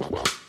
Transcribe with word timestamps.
The 0.00 0.39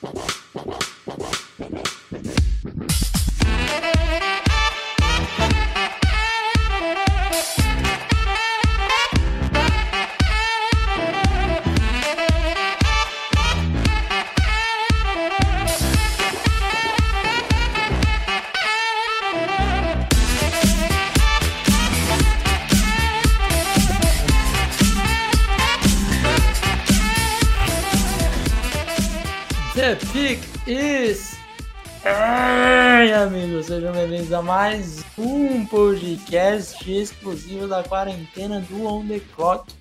sejam 33.71 33.93
bem-vindos 33.93 34.33
a 34.33 34.41
mais 34.41 35.01
um 35.17 35.65
podcast 35.65 36.91
exclusivo 36.91 37.69
da 37.69 37.81
quarentena 37.81 38.59
do 38.59 38.85
On 38.85 39.07
The 39.07 39.21
Clock. 39.33 39.73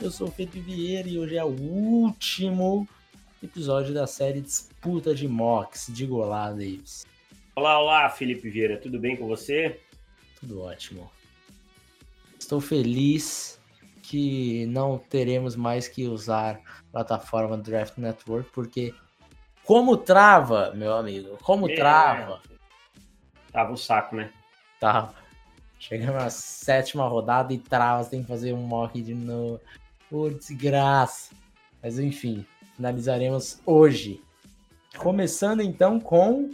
Eu 0.00 0.12
sou 0.12 0.28
o 0.28 0.30
Felipe 0.30 0.60
Vieira 0.60 1.08
e 1.08 1.18
hoje 1.18 1.36
é 1.36 1.44
o 1.44 1.48
último 1.48 2.86
episódio 3.42 3.92
da 3.92 4.06
série 4.06 4.40
Disputa 4.40 5.12
de 5.12 5.26
Mocks. 5.26 5.88
Diga 5.88 6.14
olá, 6.14 6.50
Davis. 6.50 7.04
Olá, 7.56 7.80
olá, 7.80 8.08
Felipe 8.10 8.48
Vieira, 8.48 8.76
tudo 8.76 8.96
bem 8.96 9.16
com 9.16 9.26
você? 9.26 9.80
Tudo 10.38 10.62
ótimo. 10.62 11.10
Estou 12.38 12.60
feliz 12.60 13.58
que 14.02 14.66
não 14.66 14.98
teremos 14.98 15.56
mais 15.56 15.88
que 15.88 16.06
usar 16.06 16.60
a 16.60 16.92
plataforma 16.92 17.58
Draft 17.58 17.98
Network, 17.98 18.50
porque 18.52 18.94
como 19.64 19.96
trava, 19.96 20.72
meu 20.76 20.94
amigo, 20.94 21.36
como 21.42 21.68
É. 21.68 21.74
trava, 21.74 22.40
Tava 23.56 23.72
um 23.72 23.76
saco, 23.76 24.14
né? 24.14 24.30
tava. 24.78 25.14
Chegando 25.78 26.12
na 26.12 26.28
sétima 26.28 27.08
rodada 27.08 27.54
e 27.54 27.58
trava, 27.58 28.04
você 28.04 28.10
tem 28.10 28.20
que 28.20 28.28
fazer 28.28 28.52
um 28.52 28.60
mock 28.60 29.00
de 29.00 29.14
novo. 29.14 29.58
Por 30.10 30.34
desgraça. 30.34 31.34
Mas 31.82 31.98
enfim, 31.98 32.44
finalizaremos 32.74 33.58
hoje. 33.64 34.22
Começando 34.98 35.62
então 35.62 35.98
com 35.98 36.50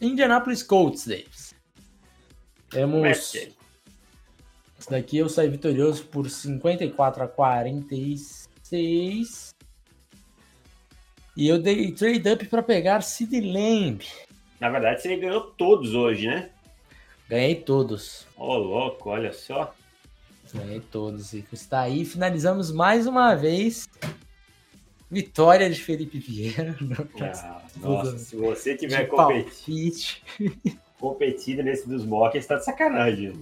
Indianapolis 0.00 0.62
Colts, 0.62 1.06
Davis. 1.06 1.54
Temos. 2.70 3.34
Esse 3.34 3.54
daqui 4.88 5.18
eu 5.18 5.28
saí 5.28 5.50
vitorioso 5.50 6.06
por 6.06 6.30
54 6.30 7.24
a 7.24 7.28
46. 7.28 9.54
E 11.36 11.46
eu 11.46 11.60
dei 11.60 11.92
trade 11.92 12.26
up 12.30 12.46
para 12.46 12.62
pegar 12.62 13.02
Sid 13.02 13.38
Lamb. 13.38 14.02
Na 14.60 14.68
verdade, 14.70 15.02
você 15.02 15.16
ganhou 15.16 15.40
todos 15.40 15.94
hoje, 15.94 16.26
né? 16.26 16.50
Ganhei 17.28 17.54
todos. 17.54 18.26
Ô, 18.36 18.56
louco, 18.56 19.10
olha 19.10 19.32
só. 19.32 19.74
Ganhei 20.52 20.80
todos. 20.80 21.32
E 21.34 21.44
está 21.52 21.80
aí. 21.80 22.04
Finalizamos 22.04 22.72
mais 22.72 23.06
uma 23.06 23.34
vez. 23.34 23.88
Vitória 25.10 25.68
de 25.70 25.80
Felipe 25.80 26.18
Vieira. 26.18 26.76
Ah, 27.20 27.62
nossa, 27.76 28.18
se 28.18 28.34
você 28.36 28.76
tiver 28.76 29.06
competi- 29.06 29.44
palpite. 29.66 30.22
competido 30.98 31.62
nesse 31.62 31.88
dos 31.88 32.04
mocks, 32.04 32.44
tá 32.46 32.56
de 32.56 32.64
sacanagem. 32.64 33.40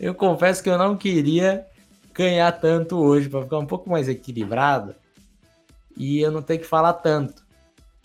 Eu 0.00 0.14
confesso 0.14 0.62
que 0.62 0.70
eu 0.70 0.78
não 0.78 0.96
queria 0.96 1.66
ganhar 2.14 2.50
tanto 2.52 2.96
hoje 2.96 3.28
para 3.28 3.42
ficar 3.42 3.58
um 3.58 3.66
pouco 3.66 3.90
mais 3.90 4.08
equilibrado 4.08 4.94
e 5.96 6.20
eu 6.20 6.30
não 6.30 6.40
ter 6.42 6.58
que 6.58 6.64
falar 6.64 6.94
tanto. 6.94 7.45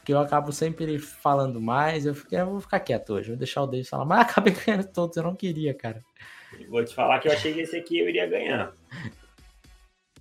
Porque 0.01 0.13
eu 0.13 0.19
acabo 0.19 0.51
sempre 0.51 0.97
falando 0.97 1.61
mais, 1.61 2.07
eu, 2.07 2.15
fiquei, 2.15 2.39
eu 2.39 2.47
vou 2.47 2.59
ficar 2.59 2.79
quieto 2.79 3.13
hoje, 3.13 3.29
vou 3.29 3.37
deixar 3.37 3.61
o 3.61 3.67
Davis 3.67 3.87
falar, 3.87 4.03
mas 4.03 4.21
acabei 4.21 4.51
ganhando 4.65 4.87
todos, 4.87 5.15
eu 5.15 5.21
não 5.21 5.35
queria, 5.35 5.75
cara. 5.75 6.03
Vou 6.67 6.83
te 6.83 6.93
falar 6.93 7.19
que 7.19 7.27
eu 7.27 7.31
achei 7.31 7.53
que 7.53 7.61
esse 7.61 7.77
aqui 7.77 7.99
eu 7.99 8.09
iria 8.09 8.25
ganhar. 8.25 8.73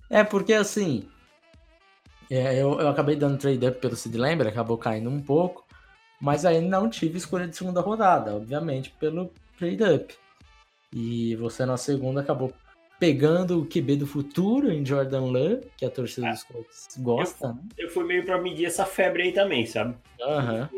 É 0.07 0.23
porque 0.23 0.53
assim, 0.53 1.09
é, 2.29 2.61
eu, 2.61 2.79
eu 2.79 2.89
acabei 2.89 3.15
dando 3.15 3.39
trade 3.39 3.65
up 3.65 3.79
pelo 3.79 3.95
Sid 3.95 4.15
Lamb, 4.15 4.41
ele 4.41 4.49
acabou 4.49 4.77
caindo 4.77 5.09
um 5.09 5.19
pouco, 5.19 5.65
mas 6.19 6.45
aí 6.45 6.61
não 6.61 6.87
tive 6.87 7.17
escolha 7.17 7.47
de 7.47 7.57
segunda 7.57 7.81
rodada, 7.81 8.35
obviamente, 8.35 8.91
pelo 8.99 9.33
trade 9.57 9.83
up. 9.83 10.15
E 10.93 11.35
você 11.37 11.65
na 11.65 11.75
segunda 11.75 12.21
acabou 12.21 12.53
pegando 13.01 13.59
o 13.59 13.65
QB 13.65 13.95
do 13.95 14.05
futuro 14.05 14.71
em 14.71 14.85
Jordan 14.85 15.21
Love, 15.21 15.61
que 15.75 15.83
a 15.83 15.89
torcida 15.89 16.27
Ah. 16.27 16.31
dos 16.33 16.43
Colts 16.43 16.87
gosta, 16.99 17.47
né? 17.47 17.59
Eu 17.75 17.89
fui 17.89 18.03
meio 18.03 18.23
pra 18.23 18.39
medir 18.39 18.65
essa 18.67 18.85
febre 18.85 19.23
aí 19.23 19.31
também, 19.31 19.65
sabe? 19.65 19.95
Aham. 20.21 20.69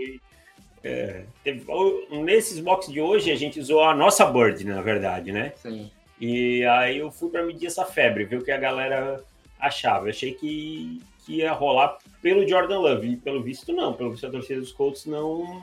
É, 0.82 1.26
teve- 1.44 1.66
o- 1.70 2.24
nesses 2.24 2.62
mocks 2.62 2.88
de 2.90 3.02
hoje, 3.02 3.30
a 3.30 3.36
gente 3.36 3.60
usou 3.60 3.84
a 3.84 3.94
nossa 3.94 4.26
Bird, 4.26 4.64
na 4.66 4.82
verdade, 4.82 5.34
né? 5.34 5.52
Sim. 5.58 5.92
E 6.20 6.64
aí 6.64 7.00
eu 7.00 7.12
fui 7.12 7.30
pra 7.30 7.44
medir 7.46 7.66
essa 7.68 7.84
febre, 7.84 8.24
ver 8.24 8.38
o 8.38 8.44
que 8.44 8.52
a 8.52 8.58
galera 8.58 9.22
achava. 9.60 10.06
Eu 10.06 10.12
achei 10.12 10.34
que, 10.34 11.02
que 11.26 11.36
ia 11.40 11.52
rolar 11.52 11.98
pelo 12.22 12.48
Jordan 12.48 12.80
Love, 12.80 13.06
e 13.10 13.18
pelo 13.18 13.44
visto 13.44 13.74
não. 13.74 13.92
Pelo 13.92 14.12
visto 14.12 14.28
a 14.28 14.32
torcida 14.32 14.62
dos 14.62 14.72
Colts 14.72 15.06
não, 15.06 15.62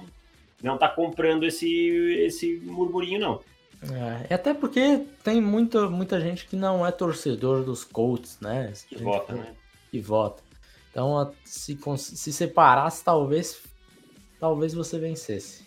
não 0.63 0.77
tá 0.77 0.91
comprando 0.91 1.45
esse, 1.47 1.71
esse 2.21 2.61
murmurinho, 2.65 3.19
não. 3.19 3.41
É, 3.83 4.35
até 4.35 4.53
porque 4.53 5.07
tem 5.25 5.41
muita, 5.41 5.89
muita 5.89 6.21
gente 6.21 6.47
que 6.47 6.55
não 6.55 6.87
é 6.87 6.93
torcedor 6.93 7.65
dos 7.65 7.83
Colts, 7.83 8.39
né? 8.41 8.73
Que 8.89 8.97
vota, 8.97 9.35
né? 9.35 9.55
que 9.91 10.01
vota. 10.01 10.43
Então, 10.91 11.33
se, 11.45 11.79
se 11.97 12.33
separasse, 12.33 13.03
talvez, 13.03 13.63
talvez 14.39 14.75
você 14.75 14.99
vencesse. 14.99 15.65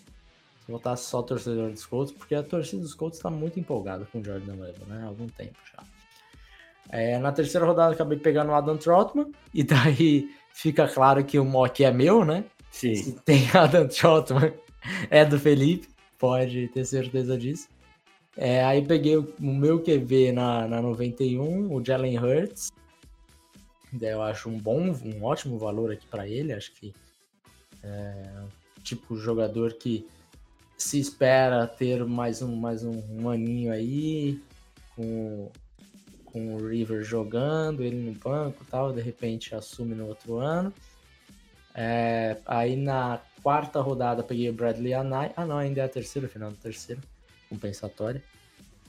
Se 0.64 0.72
votasse 0.72 1.04
só 1.04 1.22
torcedor 1.22 1.70
dos 1.70 1.84
Colts, 1.84 2.12
porque 2.12 2.34
a 2.34 2.42
torcida 2.42 2.82
dos 2.82 2.94
Colts 2.94 3.18
está 3.18 3.30
muito 3.30 3.58
empolgada 3.58 4.06
com 4.06 4.20
o 4.20 4.24
Jordan 4.24 4.54
Love, 4.54 4.84
né? 4.86 5.02
Há 5.02 5.06
algum 5.06 5.26
tempo 5.26 5.58
já. 5.72 5.82
É, 6.90 7.18
na 7.18 7.32
terceira 7.32 7.66
rodada, 7.66 7.94
acabei 7.94 8.18
pegando 8.18 8.50
o 8.50 8.54
Adam 8.54 8.76
Trotman, 8.76 9.32
e 9.52 9.62
daí 9.64 10.30
fica 10.54 10.86
claro 10.86 11.24
que 11.24 11.38
o 11.38 11.44
mock 11.44 11.82
é 11.82 11.90
meu, 11.90 12.24
né? 12.24 12.44
Sim. 12.70 12.94
Se 12.94 13.12
tem 13.20 13.48
Adam 13.52 13.88
Trotman, 13.88 14.52
é 15.10 15.24
do 15.24 15.38
Felipe, 15.38 15.88
pode 16.18 16.68
ter 16.68 16.84
certeza 16.84 17.36
disso. 17.36 17.68
É, 18.36 18.64
aí 18.64 18.84
peguei 18.84 19.16
o, 19.16 19.34
meu 19.40 19.80
QB 19.80 20.32
na, 20.32 20.66
na 20.66 20.82
91, 20.82 21.72
o 21.72 21.84
Jalen 21.84 22.18
Hurts. 22.18 22.72
Daí 23.92 24.10
eu 24.10 24.22
acho 24.22 24.48
um 24.48 24.58
bom, 24.58 24.90
um 24.90 25.24
ótimo 25.24 25.56
valor 25.56 25.92
aqui 25.92 26.06
para 26.06 26.26
ele. 26.26 26.52
Acho 26.52 26.72
que 26.72 26.92
é 27.82 28.42
tipo 28.82 29.16
jogador 29.16 29.74
que 29.74 30.06
se 30.76 30.98
espera 30.98 31.66
ter 31.66 32.04
mais 32.04 32.42
um, 32.42 32.56
mais 32.56 32.84
um, 32.84 33.02
um 33.10 33.30
aninho 33.30 33.72
aí, 33.72 34.42
com, 34.94 35.50
com 36.24 36.56
o 36.56 36.68
River 36.68 37.02
jogando, 37.04 37.82
ele 37.82 37.96
no 37.96 38.12
banco 38.12 38.64
tal, 38.68 38.92
de 38.92 39.00
repente 39.00 39.54
assume 39.54 39.94
no 39.94 40.08
outro 40.08 40.38
ano. 40.38 40.72
É, 41.74 42.36
aí 42.46 42.76
na 42.76 43.20
quarta 43.42 43.80
rodada 43.80 44.22
peguei 44.22 44.50
o 44.50 44.52
Bradley 44.52 44.94
Anai. 44.94 45.32
Ah, 45.36 45.46
não, 45.46 45.58
ainda 45.58 45.80
é 45.80 45.84
a 45.84 45.88
terceira, 45.88 46.28
final 46.28 46.50
do 46.50 46.56
terceiro, 46.56 47.00
compensatória. 47.48 48.22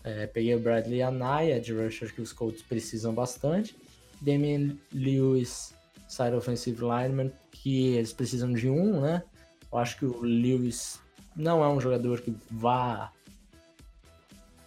É, 0.03 0.27
peguei 0.27 0.53
o 0.55 0.59
Bradley 0.59 1.01
Anai, 1.01 1.59
de 1.59 1.73
rusher 1.73 2.13
que 2.13 2.21
os 2.21 2.31
Colts 2.31 2.61
precisam 2.61 3.13
bastante. 3.13 3.75
Damian 4.21 4.77
Lewis, 4.93 5.73
side 6.07 6.35
offensive 6.35 6.79
lineman, 6.81 7.31
que 7.51 7.95
eles 7.95 8.13
precisam 8.13 8.53
de 8.53 8.69
um, 8.69 9.01
né? 9.01 9.23
Eu 9.71 9.77
acho 9.77 9.97
que 9.97 10.05
o 10.05 10.21
Lewis 10.21 10.99
não 11.35 11.63
é 11.63 11.67
um 11.67 11.81
jogador 11.81 12.21
que 12.21 12.33
vá 12.49 13.11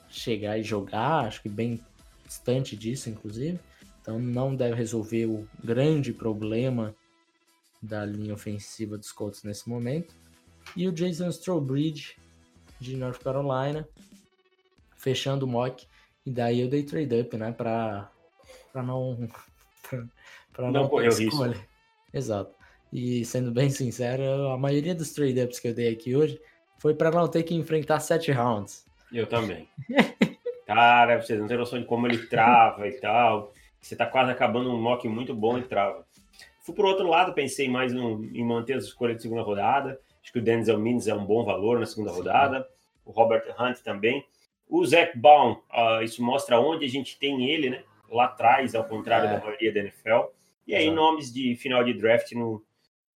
chegar 0.09 0.59
e 0.59 0.63
jogar, 0.63 1.27
acho 1.27 1.43
que 1.43 1.49
bem 1.49 1.81
distante 2.27 2.77
disso, 2.77 3.09
inclusive. 3.09 3.59
Então 4.03 4.19
não 4.19 4.55
deve 4.55 4.75
resolver 4.75 5.27
o 5.27 5.49
grande 5.63 6.13
problema 6.13 6.95
da 7.81 8.05
linha 8.05 8.35
ofensiva 8.35 8.99
dos 8.99 9.13
Colts 9.13 9.43
nesse 9.43 9.69
momento. 9.69 10.15
E 10.77 10.87
o 10.87 10.93
Jason 10.93 11.29
Strowbridge, 11.29 12.17
de 12.81 12.97
North 12.97 13.23
Carolina, 13.23 13.89
fechando 14.97 15.45
o 15.47 15.49
mock. 15.49 15.87
E 16.25 16.31
daí 16.31 16.61
eu 16.61 16.69
dei 16.69 16.83
trade 16.83 17.21
up, 17.21 17.37
né? 17.37 17.53
Pra, 17.53 18.11
pra 18.73 18.83
não. 18.83 19.29
pra, 19.89 20.05
pra 20.53 20.71
Não 20.71 20.85
ter 20.85 20.91
correr 20.91 21.09
o 21.09 21.15
risco. 21.15 21.55
Exato. 22.13 22.55
E 22.93 23.25
sendo 23.25 23.51
bem 23.51 23.71
sincero, 23.71 24.49
a 24.49 24.57
maioria 24.59 24.95
dos 24.95 25.13
trade 25.13 25.41
ups 25.43 25.59
que 25.59 25.69
eu 25.69 25.75
dei 25.75 25.93
aqui 25.93 26.17
hoje 26.17 26.41
foi 26.79 26.95
pra 26.95 27.11
não 27.11 27.29
ter 27.29 27.43
que 27.43 27.55
enfrentar 27.55 28.01
sete 28.01 28.31
rounds. 28.33 28.87
Eu 29.13 29.27
também. 29.27 29.69
Cara, 30.67 31.21
vocês 31.21 31.39
não 31.41 31.47
têm 31.47 31.57
noção 31.57 31.79
de 31.79 31.87
como 31.87 32.07
ele 32.07 32.27
trava 32.27 32.87
e 32.89 32.93
tal. 33.01 33.53
Você 33.81 33.97
tá 33.97 34.07
quase 34.07 34.31
acabando 34.31 34.71
um 34.71 34.81
mock 34.81 35.07
muito 35.09 35.35
bom 35.35 35.59
e 35.59 35.63
trava. 35.63 36.07
Fui 36.61 36.75
pro 36.75 36.87
outro 36.89 37.07
lado, 37.09 37.33
pensei 37.33 37.69
mais 37.71 37.93
no- 37.93 38.23
em 38.25 38.45
manter 38.45 38.75
as 38.75 38.85
escolhas 38.85 39.17
de 39.17 39.23
segunda 39.23 39.43
rodada. 39.43 39.99
Acho 40.29 40.33
que 40.35 40.39
o 40.41 40.43
Denzel 40.43 40.79
Mims 40.79 41.09
é 41.09 41.15
um 41.15 41.25
bom 41.25 41.43
valor 41.43 41.81
na 41.81 41.87
segunda 41.87 42.13
rodada. 42.13 42.69
O 43.03 43.11
Robert 43.11 43.47
Hunt 43.59 43.79
também. 43.79 44.27
O 44.69 44.85
Zach 44.85 45.17
Baum, 45.17 45.57
ah, 45.71 46.03
isso 46.03 46.23
mostra 46.23 46.61
onde 46.61 46.85
a 46.85 46.89
gente 46.89 47.19
tem 47.19 47.51
ele, 47.51 47.71
né? 47.71 47.83
Lá 48.11 48.27
atrás, 48.27 48.75
ao 48.75 48.85
contrário 48.85 49.27
É. 49.27 49.33
da 49.33 49.41
maioria 49.41 49.73
da 49.73 49.81
NFL. 49.81 50.27
E 50.67 50.75
aí, 50.75 50.85
Exato. 50.85 50.97
nomes 50.97 51.33
de 51.33 51.57
final 51.57 51.83
de 51.83 51.95
draft 51.95 52.31
no 52.33 52.63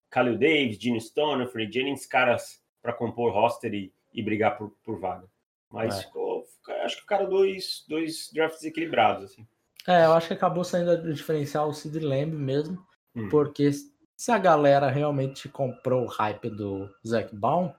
Khalil 0.09 0.39
Davis, 0.39 0.79
Gene 0.79 1.01
Stone, 1.01 1.49
Free 1.49 1.69
Jennings, 1.71 2.07
caras 2.07 2.63
para 2.81 2.93
compor 2.93 3.33
roster 3.33 3.75
e, 3.75 3.93
e 4.15 4.23
brigar 4.23 4.57
por, 4.57 4.71
por 4.85 5.01
vaga. 5.01 5.27
Mas 5.69 5.99
é. 5.99 6.03
ficou, 6.05 6.45
acho 6.85 6.95
que 6.95 7.03
ficaram 7.03 7.29
dois, 7.29 7.85
dois 7.89 8.31
drafts 8.33 8.63
equilibrados. 8.63 9.33
Assim. 9.33 9.45
É, 9.89 10.05
eu 10.05 10.13
acho 10.13 10.29
que 10.29 10.35
acabou 10.35 10.63
saindo 10.63 10.93
a 10.93 10.97
diferencial 10.97 11.71
o 11.71 11.75
Sid 11.75 11.99
Lamb 11.99 12.37
mesmo, 12.37 12.79
hum. 13.17 13.29
porque 13.29 13.69
se 14.21 14.31
a 14.31 14.37
galera 14.37 14.91
realmente 14.91 15.49
comprou 15.49 16.05
o 16.05 16.07
hype 16.07 16.51
do 16.51 16.95
Zac 17.09 17.35
Baum, 17.35 17.73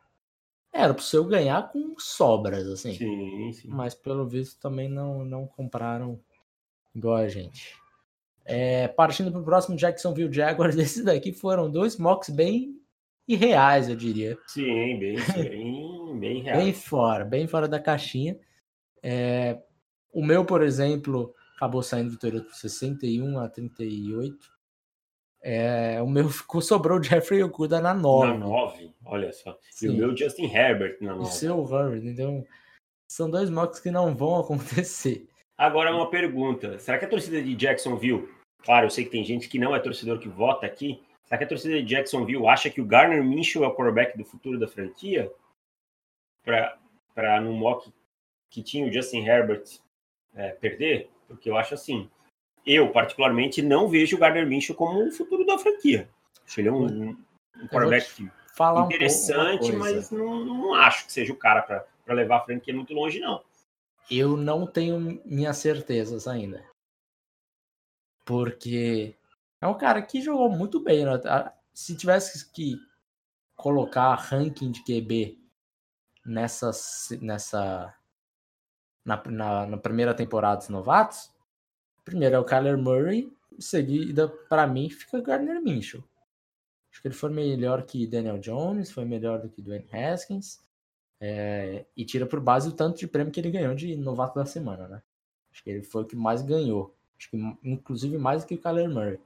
era 0.73 0.91
pro 0.91 1.03
seu 1.03 1.23
ganhar 1.23 1.71
com 1.71 1.93
sobras, 1.99 2.65
assim. 2.65 2.95
Sim, 2.95 3.53
sim. 3.53 3.67
Mas 3.67 3.93
pelo 3.93 4.27
visto 4.27 4.59
também 4.59 4.89
não, 4.89 5.23
não 5.23 5.45
compraram 5.45 6.19
igual 6.95 7.17
a 7.17 7.27
gente. 7.27 7.75
É, 8.43 8.87
partindo 8.87 9.31
para 9.31 9.39
o 9.39 9.45
próximo 9.45 9.77
Jacksonville 9.77 10.33
Jaguars, 10.33 10.75
esses 10.81 11.05
daqui 11.05 11.31
foram 11.31 11.69
dois 11.69 11.95
mocks 11.97 12.31
bem 12.31 12.75
irreais, 13.27 13.87
eu 13.87 13.95
diria. 13.95 14.35
Sim, 14.47 14.97
bem, 14.97 15.17
bem, 15.47 16.19
bem 16.19 16.41
reais. 16.41 16.63
bem 16.63 16.73
fora, 16.73 17.23
bem 17.23 17.45
fora 17.45 17.67
da 17.67 17.79
caixinha. 17.79 18.35
É, 19.03 19.61
o 20.11 20.25
meu, 20.25 20.43
por 20.43 20.63
exemplo, 20.63 21.35
acabou 21.55 21.83
saindo 21.83 22.09
vitorioso 22.09 22.45
por 22.45 22.55
61 22.55 23.37
a 23.37 23.47
38. 23.47 24.60
É, 25.43 25.99
o 26.01 26.07
meu 26.07 26.29
ficou, 26.29 26.61
sobrou 26.61 26.99
o 26.99 27.03
Jeffrey 27.03 27.41
Okuda 27.41 27.81
na 27.81 27.93
9. 27.93 28.27
Na 28.27 28.37
9, 28.37 28.93
olha 29.05 29.33
só. 29.33 29.57
Sim. 29.71 29.87
E 29.87 29.89
o 29.89 29.93
meu 29.93 30.15
Justin 30.15 30.45
Herbert 30.45 30.97
na 31.01 31.15
9. 31.15 31.23
O 31.23 31.31
seu 31.31 31.63
Herbert, 31.63 32.05
então 32.05 32.45
são 33.09 33.29
dois 33.29 33.49
mocks 33.49 33.79
que 33.79 33.89
não 33.89 34.15
vão 34.15 34.37
acontecer. 34.41 35.27
Agora 35.57 35.93
uma 35.93 36.09
pergunta, 36.09 36.77
será 36.79 36.97
que 36.97 37.05
a 37.05 37.09
torcida 37.09 37.41
de 37.41 37.55
Jacksonville, 37.55 38.29
claro, 38.63 38.85
eu 38.85 38.89
sei 38.89 39.03
que 39.03 39.11
tem 39.11 39.23
gente 39.23 39.49
que 39.49 39.59
não 39.59 39.75
é 39.75 39.79
torcedor 39.79 40.19
que 40.19 40.29
vota 40.29 40.65
aqui, 40.65 41.03
será 41.25 41.37
que 41.37 41.43
a 41.43 41.47
torcida 41.47 41.81
de 41.81 41.87
Jacksonville 41.87 42.47
acha 42.47 42.69
que 42.69 42.81
o 42.81 42.85
Garner 42.85 43.23
Minshew 43.23 43.63
é 43.63 43.67
o 43.67 43.75
quarterback 43.75 44.17
do 44.17 44.25
futuro 44.25 44.59
da 44.59 44.67
franquia? 44.67 45.31
Para 46.43 47.41
no 47.41 47.53
mock 47.53 47.91
que 48.49 48.63
tinha 48.63 48.87
o 48.87 48.91
Justin 48.91 49.25
Herbert 49.25 49.63
é, 50.33 50.49
perder? 50.49 51.09
Porque 51.27 51.49
eu 51.49 51.57
acho 51.57 51.73
assim, 51.73 52.09
eu, 52.65 52.91
particularmente, 52.91 53.61
não 53.61 53.87
vejo 53.87 54.15
o 54.15 54.19
Gardner 54.19 54.47
Minshew 54.47 54.75
como 54.75 55.07
o 55.07 55.11
futuro 55.11 55.45
da 55.45 55.57
franquia. 55.57 56.09
Acho 56.45 56.59
ele 56.59 56.69
é 56.69 56.71
um, 56.71 57.09
um 57.09 57.67
quarterback 57.67 58.29
interessante, 58.85 59.71
um 59.71 59.79
mas 59.79 60.11
não, 60.11 60.45
não, 60.45 60.73
acho 60.73 61.05
que 61.05 61.13
seja 61.13 61.33
o 61.33 61.37
cara 61.37 61.61
para 61.61 62.13
levar 62.13 62.37
a 62.37 62.45
franquia 62.45 62.73
muito 62.73 62.93
longe, 62.93 63.19
não. 63.19 63.43
Eu 64.09 64.35
não 64.35 64.67
tenho 64.67 65.21
minhas 65.25 65.57
certezas 65.57 66.27
ainda. 66.27 66.63
Porque 68.25 69.15
é 69.61 69.67
um 69.67 69.77
cara 69.77 70.01
que 70.01 70.21
jogou 70.21 70.49
muito 70.49 70.79
bem. 70.79 71.05
Né? 71.05 71.13
Se 71.73 71.95
tivesse 71.95 72.51
que 72.51 72.77
colocar 73.55 74.15
ranking 74.15 74.71
de 74.71 74.83
QB 74.83 75.39
nessa, 76.25 76.71
nessa 77.21 77.95
na, 79.05 79.21
na, 79.25 79.65
na 79.65 79.77
primeira 79.77 80.13
temporada 80.13 80.57
dos 80.57 80.69
novatos, 80.69 81.31
Primeiro 82.03 82.35
é 82.35 82.39
o 82.39 82.45
Kyler 82.45 82.77
Murray, 82.77 83.31
seguida, 83.59 84.27
para 84.27 84.65
mim, 84.67 84.89
fica 84.89 85.21
Gardner 85.21 85.61
Minshew. 85.61 86.03
Acho 86.91 87.01
que 87.01 87.07
ele 87.07 87.15
foi 87.15 87.29
melhor 87.29 87.83
que 87.83 88.05
Daniel 88.05 88.37
Jones, 88.37 88.91
foi 88.91 89.05
melhor 89.05 89.39
do 89.39 89.49
que 89.49 89.61
Dwayne 89.61 89.87
Haskins. 89.91 90.59
É, 91.19 91.85
e 91.95 92.03
tira 92.03 92.25
por 92.25 92.39
base 92.39 92.67
o 92.69 92.71
tanto 92.71 92.97
de 92.97 93.07
prêmio 93.07 93.31
que 93.31 93.39
ele 93.39 93.51
ganhou 93.51 93.75
de 93.75 93.95
novato 93.95 94.35
da 94.35 94.45
semana, 94.45 94.87
né? 94.87 95.01
Acho 95.51 95.63
que 95.63 95.69
ele 95.69 95.83
foi 95.83 96.01
o 96.01 96.05
que 96.05 96.15
mais 96.15 96.41
ganhou. 96.41 96.95
Acho 97.17 97.29
que 97.29 97.37
inclusive 97.63 98.17
mais 98.17 98.43
do 98.43 98.47
que 98.47 98.55
o 98.55 98.57
Kyler 98.57 98.89
Murray. 98.89 99.19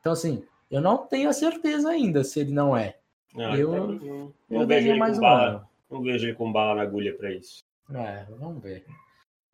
Então, 0.00 0.12
assim, 0.12 0.44
eu 0.70 0.80
não 0.80 0.98
tenho 0.98 1.28
a 1.28 1.32
certeza 1.32 1.90
ainda 1.90 2.22
se 2.22 2.38
ele 2.40 2.52
não 2.52 2.76
é. 2.76 2.98
Não, 3.34 3.54
eu, 3.56 3.72
não, 3.72 4.34
eu, 4.48 4.66
vejo 4.66 4.88
ele 4.88 4.98
mais 4.98 5.18
um 5.18 5.20
bala, 5.20 5.48
ano. 5.48 5.68
Não 5.90 6.02
vejo 6.02 6.26
ele 6.26 6.34
com 6.34 6.52
bala 6.52 6.76
na 6.76 6.82
agulha 6.82 7.14
para 7.16 7.32
isso. 7.32 7.62
É, 7.92 8.24
vamos 8.38 8.62
ver. 8.62 8.86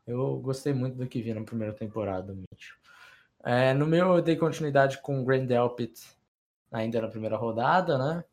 Eu 0.07 0.37
gostei 0.37 0.73
muito 0.73 0.97
do 0.97 1.07
que 1.07 1.21
vi 1.21 1.33
na 1.33 1.43
primeira 1.43 1.73
temporada 1.73 2.33
do 2.33 2.43
Mitchell. 2.51 2.75
É, 3.43 3.73
no 3.73 3.85
meu, 3.85 4.15
eu 4.15 4.21
dei 4.21 4.35
continuidade 4.35 5.01
com 5.01 5.21
o 5.21 5.25
Grand 5.25 5.45
Delpit 5.45 6.15
ainda 6.71 7.01
na 7.01 7.07
primeira 7.07 7.37
rodada, 7.37 7.97
né? 7.97 8.23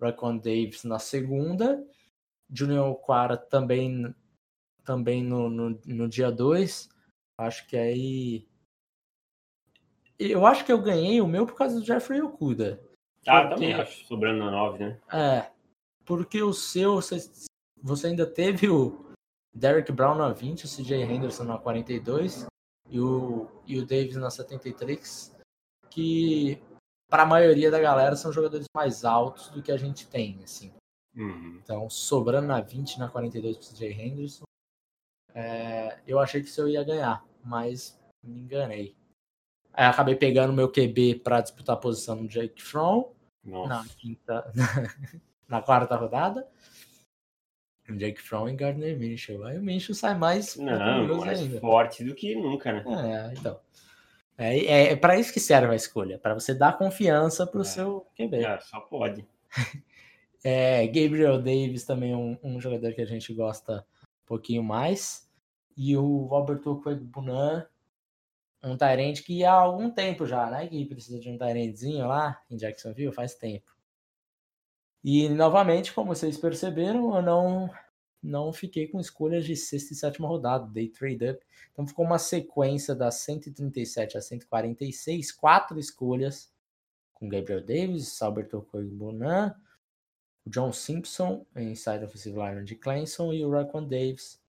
Racon 0.00 0.36
Davis 0.36 0.84
na 0.84 0.98
segunda. 0.98 1.84
Junior 2.50 2.94
Quara 2.96 3.36
também, 3.36 4.14
também 4.84 5.22
no, 5.22 5.50
no, 5.50 5.80
no 5.84 6.08
dia 6.08 6.30
2. 6.30 6.88
Acho 7.36 7.66
que 7.66 7.76
aí. 7.76 8.48
Eu 10.18 10.46
acho 10.46 10.64
que 10.64 10.72
eu 10.72 10.82
ganhei 10.82 11.20
o 11.20 11.26
meu 11.26 11.46
por 11.46 11.56
causa 11.56 11.78
do 11.78 11.84
Jeffrey 11.84 12.20
Okuda. 12.20 12.80
Ah, 13.26 13.42
porque... 13.42 13.54
também 13.54 13.74
acho, 13.74 14.04
sobrando 14.06 14.38
na 14.38 14.50
9, 14.50 14.78
né? 14.78 15.00
É. 15.12 15.50
Porque 16.04 16.42
o 16.42 16.52
seu, 16.52 16.96
você, 16.96 17.18
você 17.82 18.06
ainda 18.08 18.26
teve 18.26 18.68
o, 18.68 19.07
Derek 19.54 19.90
Brown 19.92 20.14
na 20.14 20.32
20, 20.32 20.64
o 20.64 20.68
CJ 20.68 21.02
Henderson 21.02 21.44
na 21.44 21.58
42 21.58 22.46
e 22.88 23.00
o, 23.00 23.48
e 23.66 23.78
o 23.78 23.86
Davis 23.86 24.16
na 24.16 24.30
73, 24.30 25.36
que 25.90 26.62
para 27.08 27.22
a 27.22 27.26
maioria 27.26 27.70
da 27.70 27.80
galera 27.80 28.16
são 28.16 28.32
jogadores 28.32 28.66
mais 28.74 29.04
altos 29.04 29.48
do 29.48 29.62
que 29.62 29.72
a 29.72 29.76
gente 29.76 30.06
tem, 30.06 30.42
assim. 30.42 30.72
Uhum. 31.16 31.58
Então, 31.62 31.88
sobrando 31.90 32.46
na 32.46 32.60
20, 32.60 32.98
na 32.98 33.08
42 33.08 33.56
pro 33.56 33.66
CJ 33.66 33.92
Henderson, 33.92 34.44
é, 35.34 35.98
eu 36.06 36.18
achei 36.18 36.40
que 36.40 36.48
isso 36.48 36.60
eu 36.60 36.68
ia 36.68 36.84
ganhar, 36.84 37.24
mas 37.42 37.98
me 38.22 38.40
enganei. 38.40 38.96
Aí 39.72 39.86
acabei 39.86 40.16
pegando 40.16 40.52
meu 40.52 40.70
QB 40.70 41.20
para 41.20 41.40
disputar 41.40 41.76
a 41.76 41.78
posição 41.78 42.16
no 42.16 42.28
Jake 42.28 42.62
Fromm 42.62 43.04
na 43.44 43.84
quinta, 43.96 44.52
na 45.48 45.62
quarta 45.62 45.96
rodada. 45.96 46.46
Jake 47.96 48.20
Fromm 48.20 48.48
e 48.48 48.56
Gardner 48.56 48.98
Minshew. 48.98 49.44
Aí 49.44 49.58
o 49.58 49.62
Minshew 49.62 49.94
sai 49.94 50.16
mais, 50.16 50.56
Não, 50.56 51.16
mais 51.18 51.40
ainda. 51.40 51.60
forte 51.60 52.04
do 52.04 52.14
que 52.14 52.34
nunca, 52.34 52.72
né? 52.72 52.84
É, 52.86 53.32
então. 53.32 53.58
É, 54.36 54.56
é, 54.56 54.92
é 54.92 54.96
para 54.96 55.18
isso 55.18 55.32
que 55.32 55.40
serve 55.40 55.72
a 55.72 55.76
escolha, 55.76 56.16
para 56.16 56.32
você 56.32 56.54
dar 56.54 56.78
confiança 56.78 57.44
para 57.44 57.58
o 57.58 57.62
é. 57.62 57.64
seu 57.64 58.06
QB. 58.16 58.44
É, 58.44 58.60
só 58.60 58.80
pode. 58.80 59.26
é, 60.44 60.86
Gabriel 60.86 61.38
Davis 61.38 61.84
também 61.84 62.12
é 62.12 62.16
um, 62.16 62.38
um, 62.42 62.60
jogador 62.60 62.92
que 62.92 63.00
a 63.00 63.06
gente 63.06 63.34
gosta 63.34 63.84
um 64.02 64.26
pouquinho 64.26 64.62
mais. 64.62 65.28
E 65.76 65.96
o 65.96 66.24
Robert 66.26 66.60
Bunan, 67.00 67.66
um 68.62 68.76
Tyrant 68.76 69.22
que 69.22 69.44
há 69.44 69.52
algum 69.52 69.90
tempo 69.90 70.24
já, 70.24 70.48
né? 70.50 70.66
Que 70.68 70.84
precisa 70.84 71.18
de 71.18 71.28
um 71.28 71.36
Tyrantzinho 71.36 72.06
lá 72.06 72.40
em 72.48 72.56
Jacksonville, 72.56 73.12
faz 73.12 73.34
tempo. 73.34 73.76
E 75.02 75.28
novamente, 75.28 75.92
como 75.92 76.14
vocês 76.14 76.36
perceberam, 76.36 77.16
eu 77.16 77.22
não 77.22 77.70
não 78.22 78.52
fiquei 78.52 78.86
com 78.88 78.98
escolhas 78.98 79.44
de 79.44 79.56
sexta 79.56 79.92
e 79.92 79.96
sétima 79.96 80.28
rodada, 80.28 80.66
dei 80.66 80.88
trade 80.88 81.30
up. 81.30 81.46
Então 81.72 81.86
ficou 81.86 82.04
uma 82.04 82.18
sequência 82.18 82.94
das 82.94 83.16
137 83.16 84.18
a 84.18 84.20
146, 84.20 85.32
quatro 85.32 85.78
escolhas 85.78 86.52
com 87.14 87.28
Gabriel 87.28 87.64
Davis, 87.64 88.08
Salberto 88.08 88.66
Bonan, 88.72 89.54
o 90.46 90.50
John 90.50 90.72
Simpson, 90.72 91.44
inside 91.56 92.04
offensive 92.04 92.36
line 92.36 92.64
de 92.64 92.74
Clemson 92.74 93.32
e 93.32 93.44
o 93.44 93.50
Raquan 93.50 93.84
Davis 93.84 94.40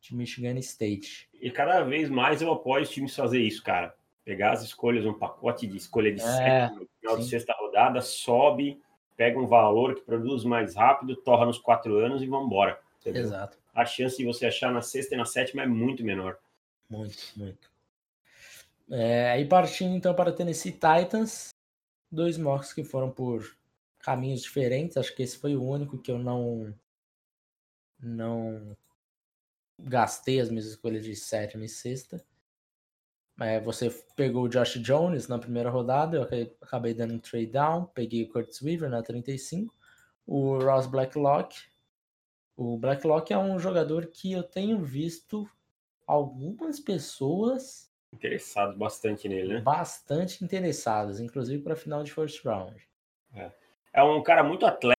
de 0.00 0.14
Michigan 0.14 0.58
State. 0.58 1.28
E 1.34 1.50
cada 1.50 1.82
vez 1.82 2.08
mais 2.08 2.40
eu 2.40 2.52
apoio 2.52 2.82
os 2.82 2.90
times 2.90 3.14
fazer 3.14 3.40
isso, 3.40 3.62
cara. 3.62 3.94
Pegar 4.24 4.52
as 4.52 4.62
escolhas, 4.62 5.04
um 5.04 5.14
pacote 5.14 5.66
de 5.66 5.76
escolha 5.76 6.14
de 6.14 6.22
é, 6.22 6.68
no 6.70 6.86
final 7.00 7.16
sim. 7.16 7.22
de 7.22 7.28
sexta 7.28 7.54
rodada, 7.58 8.00
sobe 8.00 8.80
pega 9.20 9.38
um 9.38 9.46
valor 9.46 9.94
que 9.94 10.00
produz 10.00 10.44
mais 10.44 10.74
rápido, 10.74 11.14
torra 11.14 11.44
nos 11.44 11.58
quatro 11.58 11.98
anos 11.98 12.22
e 12.22 12.26
vamos 12.26 12.46
embora. 12.46 12.80
Exato. 13.06 13.58
A 13.74 13.84
chance 13.86 14.16
de 14.16 14.24
você 14.24 14.46
achar 14.46 14.72
na 14.72 14.82
sexta 14.82 15.14
e 15.14 15.18
na 15.18 15.24
sétima 15.24 15.62
é 15.62 15.66
muito 15.66 16.04
menor. 16.04 16.38
Muito, 16.88 17.18
muito. 17.36 17.70
É, 18.90 19.30
aí 19.30 19.46
partindo 19.46 19.94
então 19.94 20.14
para 20.14 20.32
Tennessee 20.32 20.72
Titans, 20.72 21.50
dois 22.10 22.36
mocks 22.36 22.72
que 22.72 22.82
foram 22.82 23.10
por 23.10 23.56
caminhos 24.00 24.42
diferentes. 24.42 24.96
Acho 24.96 25.14
que 25.14 25.22
esse 25.22 25.38
foi 25.38 25.54
o 25.54 25.62
único 25.62 25.98
que 25.98 26.10
eu 26.10 26.18
não 26.18 26.74
não 28.02 28.76
gastei 29.78 30.40
as 30.40 30.50
minhas 30.50 30.66
escolhas 30.66 31.04
de 31.04 31.14
sétima 31.14 31.64
e 31.64 31.68
sexta. 31.68 32.24
É, 33.38 33.58
você 33.58 33.88
pegou 34.16 34.44
o 34.44 34.48
Josh 34.48 34.78
Jones 34.80 35.26
na 35.26 35.38
primeira 35.38 35.70
rodada, 35.70 36.16
eu 36.18 36.54
acabei 36.60 36.92
dando 36.92 37.14
um 37.14 37.18
trade 37.18 37.46
down, 37.46 37.86
peguei 37.86 38.24
o 38.24 38.28
Curtis 38.28 38.60
Weaver 38.60 38.90
na 38.90 39.02
35, 39.02 39.74
o 40.26 40.58
Ross 40.58 40.86
Blacklock. 40.86 41.56
O 42.62 42.76
Blacklock 42.76 43.32
é 43.32 43.38
um 43.38 43.58
jogador 43.58 44.08
que 44.08 44.32
eu 44.32 44.42
tenho 44.42 44.82
visto 44.82 45.48
algumas 46.06 46.78
pessoas 46.78 47.90
interessadas 48.12 48.76
bastante 48.76 49.26
nele, 49.30 49.54
né? 49.54 49.60
Bastante 49.62 50.44
interessadas, 50.44 51.20
inclusive 51.20 51.62
para 51.62 51.74
final 51.74 52.02
de 52.04 52.12
first 52.12 52.44
round. 52.44 52.86
É. 53.34 53.50
é 53.94 54.02
um 54.02 54.22
cara 54.22 54.44
muito 54.44 54.66
atlético, 54.66 54.98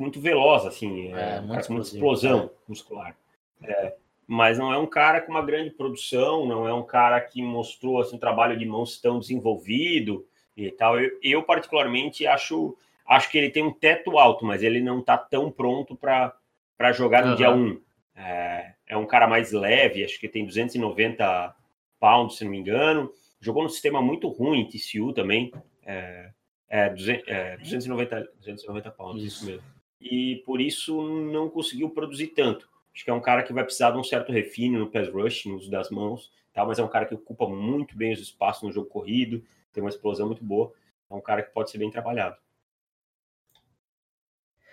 muito 0.00 0.20
veloz, 0.20 0.66
assim, 0.66 1.14
é, 1.14 1.36
é 1.36 1.40
um 1.40 1.46
cara 1.46 1.64
com 1.64 1.72
muita 1.74 1.88
explosão 1.88 2.46
é. 2.46 2.50
muscular. 2.66 3.16
É, 3.62 3.94
mas 4.26 4.58
não 4.58 4.72
é 4.72 4.78
um 4.78 4.88
cara 4.88 5.20
com 5.20 5.30
uma 5.30 5.46
grande 5.46 5.70
produção, 5.70 6.44
não 6.44 6.66
é 6.66 6.74
um 6.74 6.82
cara 6.82 7.20
que 7.20 7.40
mostrou 7.40 8.00
assim, 8.00 8.16
um 8.16 8.18
trabalho 8.18 8.58
de 8.58 8.66
mãos 8.66 9.00
tão 9.00 9.20
desenvolvido 9.20 10.26
e 10.56 10.72
tal. 10.72 10.98
Eu, 10.98 11.16
eu 11.22 11.42
particularmente 11.44 12.26
acho, 12.26 12.76
acho 13.06 13.30
que 13.30 13.38
ele 13.38 13.50
tem 13.50 13.62
um 13.62 13.72
teto 13.72 14.18
alto, 14.18 14.44
mas 14.44 14.62
ele 14.62 14.80
não 14.80 15.00
está 15.00 15.16
tão 15.16 15.50
pronto 15.50 15.96
para 15.96 16.92
jogar 16.92 17.24
no 17.24 17.30
uhum. 17.30 17.36
dia 17.36 17.50
1. 17.50 17.80
É, 18.16 18.74
é 18.88 18.96
um 18.96 19.06
cara 19.06 19.26
mais 19.26 19.52
leve, 19.52 20.04
acho 20.04 20.18
que 20.18 20.28
tem 20.28 20.46
290 20.46 21.54
pounds, 21.98 22.36
se 22.36 22.44
não 22.44 22.50
me 22.50 22.58
engano. 22.58 23.12
Jogou 23.40 23.62
num 23.62 23.68
sistema 23.68 24.00
muito 24.00 24.28
ruim, 24.28 24.68
TCU 24.68 25.12
também. 25.12 25.52
É, 25.84 26.30
é, 26.68 26.88
200, 26.90 27.28
é 27.28 27.56
290, 27.58 28.32
290 28.38 28.90
pounds, 28.90 29.22
isso. 29.22 29.36
isso 29.36 29.46
mesmo. 29.46 29.74
E 30.00 30.42
por 30.44 30.60
isso 30.60 31.02
não 31.02 31.48
conseguiu 31.48 31.90
produzir 31.90 32.28
tanto. 32.28 32.68
Acho 32.94 33.04
que 33.04 33.10
é 33.10 33.14
um 33.14 33.20
cara 33.20 33.42
que 33.42 33.52
vai 33.52 33.64
precisar 33.64 33.90
de 33.90 33.98
um 33.98 34.04
certo 34.04 34.30
refino 34.30 34.78
no 34.78 34.90
pass 34.90 35.08
rush, 35.08 35.46
no 35.46 35.56
uso 35.56 35.70
das 35.70 35.90
mãos, 35.90 36.30
tá? 36.52 36.64
mas 36.64 36.78
é 36.78 36.84
um 36.84 36.88
cara 36.88 37.06
que 37.06 37.14
ocupa 37.14 37.48
muito 37.48 37.96
bem 37.96 38.12
os 38.12 38.20
espaços 38.20 38.62
no 38.62 38.72
jogo 38.72 38.88
corrido, 38.88 39.42
tem 39.72 39.82
uma 39.82 39.90
explosão 39.90 40.26
muito 40.26 40.44
boa. 40.44 40.72
É 41.10 41.14
um 41.14 41.20
cara 41.20 41.42
que 41.42 41.52
pode 41.52 41.70
ser 41.70 41.78
bem 41.78 41.90
trabalhado. 41.90 42.36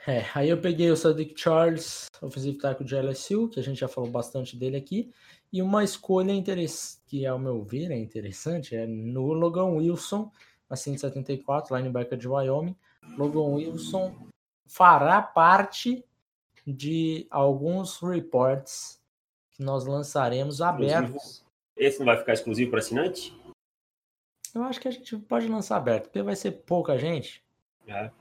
É, 0.08 0.26
aí 0.34 0.50
eu 0.50 0.60
peguei 0.60 0.90
o 0.90 0.98
Sadiq 0.98 1.40
Charles, 1.40 2.08
ofensivo 2.22 2.58
tackle 2.58 2.86
de 2.86 2.96
LSU, 2.96 3.50
que 3.50 3.60
a 3.60 3.64
gente 3.64 3.80
já 3.80 3.88
falou 3.88 4.10
bastante 4.10 4.58
dele 4.58 4.76
aqui, 4.76 5.14
e 5.54 5.62
uma 5.62 5.84
escolha 5.84 6.34
que 7.06 7.26
ao 7.26 7.38
meu 7.38 7.62
ver 7.64 7.92
é 7.92 7.98
interessante, 7.98 8.76
é 8.76 8.88
no 8.88 9.34
Logan 9.34 9.66
Wilson, 9.66 10.32
a 10.70 10.76
174, 10.76 11.76
linebacker 11.76 12.18
de 12.18 12.28
Wyoming. 12.28 12.76
Logan 13.18 13.56
Wilson 13.56 14.16
fará 14.66 15.22
parte 15.22 16.04
de 16.66 17.28
alguns 17.30 18.00
reports 18.00 19.00
que 19.52 19.62
nós 19.62 19.86
lançaremos 19.86 20.62
abertos. 20.62 21.46
Esse 21.76 22.00
não 22.00 22.06
vai 22.06 22.18
ficar 22.18 22.34
exclusivo 22.34 22.72
para 22.72 22.80
assinante? 22.80 23.38
Eu 24.56 24.64
acho 24.64 24.80
que 24.80 24.88
a 24.88 24.92
gente 24.92 25.18
pode 25.18 25.48
lançar 25.48 25.78
aberto, 25.78 26.06
porque 26.06 26.22
vai 26.22 26.36
ser 26.36 26.52
pouca 26.52 26.98
gente. 26.98 27.44
É. 27.88 28.12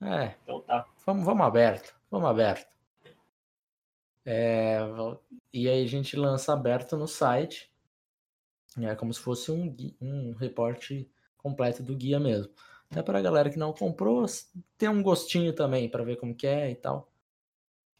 É. 0.00 0.34
Então 0.42 0.60
tá. 0.62 0.86
Vamos, 1.08 1.24
vamos 1.24 1.46
aberto. 1.46 1.96
Vamos 2.10 2.28
aberto. 2.28 2.68
É, 4.26 4.78
e 5.50 5.66
aí 5.66 5.82
a 5.82 5.86
gente 5.86 6.14
lança 6.14 6.52
aberto 6.52 6.98
no 6.98 7.08
site. 7.08 7.72
É 8.78 8.94
como 8.94 9.14
se 9.14 9.18
fosse 9.18 9.50
um, 9.50 9.74
um 10.02 10.34
reporte 10.34 11.10
completo 11.38 11.82
do 11.82 11.96
guia 11.96 12.20
mesmo. 12.20 12.52
Até 12.90 13.02
para 13.02 13.20
a 13.20 13.22
galera 13.22 13.48
que 13.48 13.58
não 13.58 13.72
comprou, 13.72 14.26
ter 14.76 14.90
um 14.90 15.02
gostinho 15.02 15.54
também 15.54 15.88
para 15.88 16.04
ver 16.04 16.16
como 16.16 16.34
que 16.34 16.46
é 16.46 16.70
e 16.70 16.74
tal. 16.74 17.10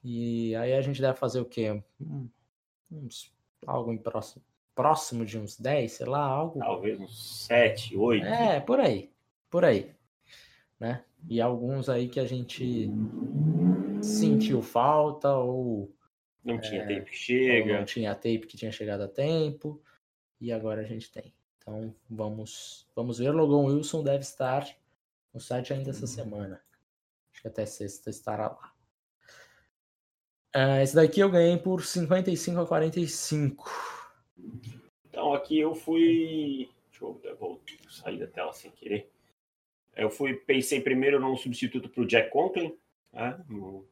E 0.05 0.55
aí 0.57 0.75
a 0.75 0.83
gente 0.83 1.01
deve 1.01 1.17
fazer 1.17 1.41
o 1.41 1.47
quê? 1.47 1.83
Uns, 2.93 3.33
algo 3.67 3.91
em 3.91 3.97
próximo, 3.97 4.45
próximo 4.75 5.25
de 5.25 5.39
uns 5.39 5.59
10, 5.59 5.93
sei 5.93 6.07
lá, 6.07 6.21
algo. 6.21 6.59
Talvez 6.59 7.01
uns 7.01 7.47
7, 7.47 7.97
8. 7.97 8.27
É, 8.27 8.61
por 8.61 8.79
aí. 8.79 9.11
Por 9.49 9.65
aí. 9.65 9.98
Né? 10.79 11.05
E 11.29 11.41
alguns 11.41 11.89
aí 11.89 12.09
que 12.09 12.21
a 12.21 12.25
gente 12.25 12.91
sentiu 14.03 14.63
falta 14.63 15.35
ou. 15.35 15.93
Não 16.45 16.61
tinha 16.61 16.83
é, 16.83 16.87
tape 16.87 17.11
que 17.11 17.17
chega. 17.17 17.79
Não 17.79 17.85
tinha 17.85 18.15
tape 18.15 18.47
que 18.47 18.57
tinha 18.57 18.71
chegado 18.71 19.03
a 19.03 19.09
tempo. 19.09 19.83
E 20.41 20.53
agora 20.53 20.83
a 20.83 20.85
gente 20.85 21.11
tem. 21.11 21.35
Então 21.59 21.95
vamos, 22.09 22.87
vamos 22.95 23.19
ver. 23.19 23.31
Logan 23.31 23.67
Wilson 23.67 24.03
deve 24.03 24.21
estar 24.21 24.67
no 25.35 25.41
site 25.41 25.73
ainda 25.73 25.91
essa 25.91 26.07
semana. 26.07 26.63
Acho 27.33 27.43
que 27.43 27.49
até 27.49 27.67
sexta 27.67 28.09
estará 28.09 28.49
lá. 28.49 28.73
Uh, 30.57 30.81
esse 30.83 30.95
daqui 30.95 31.21
eu 31.21 31.31
ganhei 31.31 31.59
por 31.59 31.85
55 31.85 32.61
a 32.61 32.67
45. 32.67 33.71
Então 35.09 35.35
aqui 35.35 35.59
eu 35.59 35.75
fui. 35.75 36.71
Deixa 36.91 37.05
eu, 37.05 37.61
sair 37.91 38.19
da 38.19 38.27
tela 38.27 38.53
sem 38.53 38.71
querer. 38.71 39.13
Eu 39.99 40.11
fui, 40.11 40.35
pensei 40.35 40.81
primeiro 40.81 41.21
num 41.21 41.37
substituto 41.37 41.89
para 41.89 42.03
o 42.03 42.07
Jack 42.07 42.31
Conklin, 42.31 42.75
né, 43.13 43.45
no, 43.49 43.87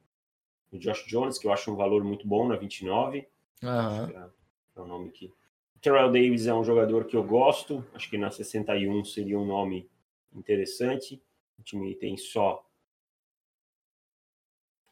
Josh 0.73 1.05
Jones, 1.07 1.39
que 1.39 1.47
eu 1.47 1.53
acho 1.53 1.73
um 1.73 1.77
valor 1.77 2.05
muito 2.05 2.27
bom 2.27 2.47
na 2.47 2.57
29. 2.57 3.27
Uhum. 3.63 3.71
É, 3.71 4.31
é 4.77 4.81
o 4.81 4.87
nome 4.87 5.09
aqui. 5.09 5.33
Terrell 5.81 6.11
Davis 6.11 6.47
é 6.47 6.55
um 6.55 6.65
jogador 6.65 7.05
que 7.05 7.17
eu 7.17 7.25
gosto, 7.25 7.85
acho 7.95 8.11
que 8.11 8.19
na 8.19 8.31
61 8.31 9.05
seria 9.05 9.39
um 9.39 9.47
nome 9.47 9.89
interessante. 10.35 11.23
O 11.59 11.63
time 11.63 11.95
tem 11.95 12.17
só 12.17 12.65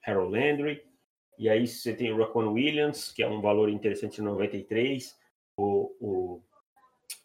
Harold 0.05 0.33
Landry. 0.33 0.85
E 1.39 1.49
aí 1.49 1.67
você 1.67 1.95
tem 1.95 2.13
o 2.13 2.19
Raquan 2.19 2.51
Williams, 2.51 3.13
que 3.13 3.23
é 3.23 3.29
um 3.29 3.41
valor 3.41 3.69
interessante 3.69 4.21
em 4.21 4.25
93. 4.25 5.19
O, 5.57 5.95
o 6.01 6.43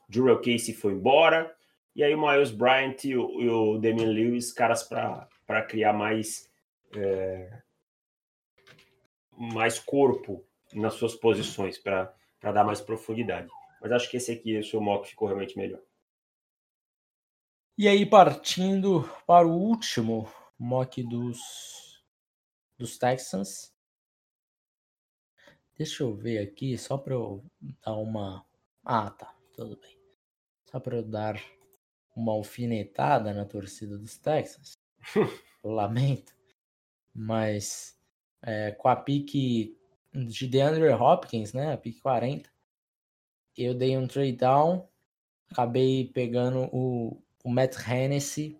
Jurel 0.10 0.38
Casey 0.38 0.74
foi 0.74 0.94
embora. 0.94 1.56
E 2.00 2.04
aí 2.04 2.16
o 2.16 2.22
Miles 2.22 2.50
Bryant 2.50 3.04
e 3.04 3.18
o, 3.18 3.42
e 3.42 3.50
o 3.50 3.78
Damian 3.78 4.08
Lewis, 4.08 4.54
caras 4.54 4.84
para 4.84 5.62
criar 5.68 5.92
mais, 5.92 6.50
é, 6.96 7.62
mais 9.38 9.78
corpo 9.80 10.48
nas 10.72 10.94
suas 10.94 11.14
posições, 11.14 11.78
para 11.78 12.16
dar 12.42 12.64
mais 12.64 12.80
profundidade. 12.80 13.50
Mas 13.82 13.92
acho 13.92 14.10
que 14.10 14.16
esse 14.16 14.32
aqui, 14.32 14.58
o 14.58 14.64
seu 14.64 14.80
mock 14.80 15.10
ficou 15.10 15.28
realmente 15.28 15.58
melhor. 15.58 15.82
E 17.78 17.86
aí, 17.86 18.06
partindo 18.06 19.04
para 19.28 19.46
o 19.46 19.52
último 19.52 20.32
mock 20.58 21.04
dos, 21.04 22.02
dos 22.78 22.98
Texans. 22.98 23.76
Deixa 25.78 26.04
eu 26.04 26.16
ver 26.16 26.38
aqui, 26.38 26.78
só 26.78 26.98
para 26.98 27.16
eu 27.16 27.44
dar 27.86 27.96
uma. 27.96 28.46
Ah, 28.86 29.12
tá, 29.12 29.36
tudo 29.54 29.76
bem. 29.76 30.00
Só 30.64 30.80
para 30.80 30.96
eu 30.96 31.04
dar 31.04 31.59
uma 32.20 32.34
alfinetada 32.34 33.34
na 33.34 33.46
torcida 33.46 33.98
dos 33.98 34.18
Texans. 34.18 34.74
Lamento. 35.64 36.34
Mas 37.14 37.98
é, 38.42 38.72
com 38.72 38.88
a 38.88 38.96
pique 38.96 39.78
de 40.14 40.48
DeAndre 40.48 40.90
Hopkins, 40.90 41.54
né? 41.54 41.74
A 41.74 41.78
pique 41.78 42.02
40. 42.02 42.50
Eu 43.58 43.74
dei 43.74 43.98
um 43.98 44.08
trade 44.08 44.34
down. 44.34 44.88
Acabei 45.52 46.10
pegando 46.14 46.70
o, 46.72 47.22
o 47.44 47.50
Matt 47.50 47.76
Hennessy. 47.88 48.60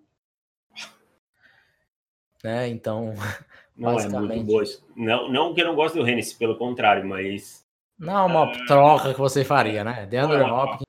Né? 2.44 2.70
Então, 2.70 3.14
Não 3.80 3.98
é 3.98 4.10
muito 4.10 4.44
boa. 4.44 4.64
Não, 4.96 5.32
não 5.32 5.54
que 5.54 5.62
eu 5.62 5.68
não 5.68 5.76
goste 5.76 5.98
do 5.98 6.06
Hennessy, 6.08 6.36
pelo 6.38 6.58
contrário, 6.58 7.08
mas. 7.08 7.66
Não, 7.98 8.28
uma 8.28 8.52
uh... 8.52 8.66
troca 8.66 9.14
que 9.14 9.20
você 9.20 9.46
faria, 9.46 9.86
né? 9.86 10.06
DeAndre 10.06 10.42
Hopkins 10.42 10.89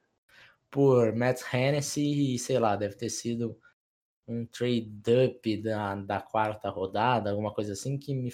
por 0.70 1.14
Matt 1.14 1.42
Hennessy 1.52 2.34
e 2.34 2.38
sei 2.38 2.58
lá, 2.58 2.76
deve 2.76 2.94
ter 2.94 3.10
sido 3.10 3.58
um 4.26 4.46
trade-up 4.46 5.56
da, 5.56 5.96
da 5.96 6.20
quarta 6.20 6.70
rodada, 6.70 7.30
alguma 7.30 7.52
coisa 7.52 7.72
assim, 7.72 7.98
que 7.98 8.14
me 8.14 8.32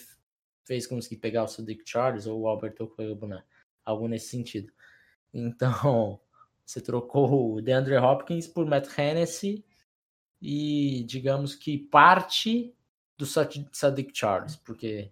fez 0.66 0.86
conseguir 0.86 1.16
pegar 1.16 1.44
o 1.44 1.48
Sadiq 1.48 1.82
Charles 1.86 2.26
ou 2.26 2.42
o 2.42 2.48
Albert 2.48 2.76
Okwebo, 2.80 3.26
né? 3.26 3.42
Algo 3.84 4.06
nesse 4.06 4.28
sentido. 4.28 4.72
Então, 5.32 6.20
você 6.64 6.80
trocou 6.80 7.54
o 7.54 7.62
DeAndre 7.62 7.96
Hopkins 7.96 8.46
por 8.46 8.66
Matt 8.66 8.88
Hennessy 8.98 9.64
e 10.40 11.04
digamos 11.04 11.54
que 11.54 11.78
parte 11.78 12.74
do 13.16 13.24
Sadiq 13.24 14.10
Charles, 14.12 14.56
porque 14.56 15.10